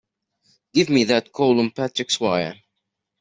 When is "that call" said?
1.03-1.59